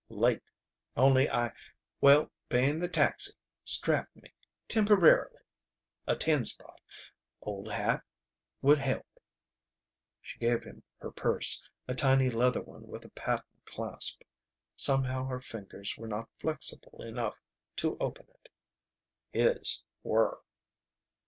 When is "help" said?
8.79-9.05